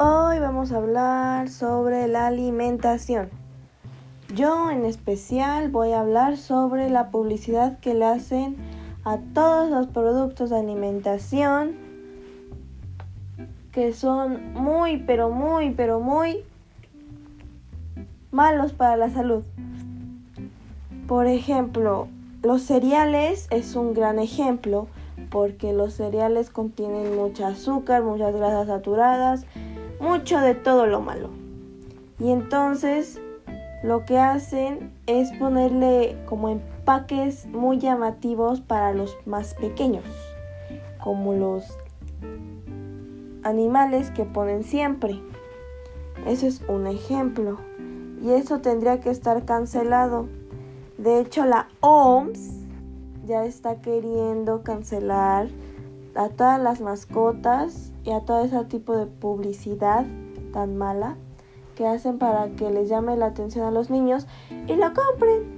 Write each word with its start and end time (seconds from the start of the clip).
Hoy 0.00 0.38
vamos 0.38 0.70
a 0.70 0.76
hablar 0.76 1.48
sobre 1.48 2.06
la 2.06 2.28
alimentación. 2.28 3.30
Yo 4.32 4.70
en 4.70 4.84
especial 4.84 5.70
voy 5.70 5.90
a 5.90 5.98
hablar 5.98 6.36
sobre 6.36 6.88
la 6.88 7.10
publicidad 7.10 7.80
que 7.80 7.94
le 7.94 8.04
hacen 8.04 8.56
a 9.02 9.18
todos 9.34 9.68
los 9.68 9.88
productos 9.88 10.50
de 10.50 10.58
alimentación 10.60 11.74
que 13.72 13.92
son 13.92 14.52
muy, 14.52 14.98
pero 14.98 15.30
muy, 15.30 15.70
pero 15.70 15.98
muy 15.98 16.44
malos 18.30 18.72
para 18.72 18.96
la 18.96 19.10
salud. 19.10 19.42
Por 21.08 21.26
ejemplo, 21.26 22.06
los 22.44 22.62
cereales 22.62 23.48
es 23.50 23.74
un 23.74 23.94
gran 23.94 24.20
ejemplo 24.20 24.86
porque 25.28 25.72
los 25.72 25.94
cereales 25.94 26.50
contienen 26.50 27.16
mucha 27.16 27.48
azúcar, 27.48 28.04
muchas 28.04 28.34
grasas 28.36 28.68
saturadas, 28.68 29.44
mucho 30.00 30.40
de 30.40 30.54
todo 30.54 30.86
lo 30.86 31.00
malo. 31.00 31.30
Y 32.18 32.30
entonces 32.30 33.20
lo 33.82 34.04
que 34.04 34.18
hacen 34.18 34.92
es 35.06 35.30
ponerle 35.32 36.16
como 36.26 36.48
empaques 36.48 37.46
muy 37.46 37.78
llamativos 37.78 38.60
para 38.60 38.92
los 38.92 39.16
más 39.24 39.54
pequeños, 39.54 40.04
como 41.02 41.34
los 41.34 41.78
animales 43.42 44.10
que 44.10 44.24
ponen 44.24 44.64
siempre. 44.64 45.20
Eso 46.26 46.46
es 46.46 46.62
un 46.68 46.86
ejemplo. 46.86 47.58
Y 48.22 48.30
eso 48.30 48.60
tendría 48.60 49.00
que 49.00 49.10
estar 49.10 49.44
cancelado. 49.44 50.28
De 50.96 51.20
hecho, 51.20 51.44
la 51.44 51.68
OMS 51.80 52.66
ya 53.24 53.44
está 53.44 53.80
queriendo 53.80 54.64
cancelar 54.64 55.46
a 56.14 56.28
todas 56.28 56.60
las 56.60 56.80
mascotas 56.80 57.92
y 58.04 58.10
a 58.10 58.20
todo 58.20 58.44
ese 58.44 58.64
tipo 58.64 58.96
de 58.96 59.06
publicidad 59.06 60.06
tan 60.52 60.76
mala 60.76 61.16
que 61.76 61.86
hacen 61.86 62.18
para 62.18 62.48
que 62.50 62.70
les 62.70 62.88
llame 62.88 63.16
la 63.16 63.26
atención 63.26 63.64
a 63.64 63.70
los 63.70 63.90
niños 63.90 64.26
y 64.66 64.74
lo 64.74 64.92
compren. 64.94 65.57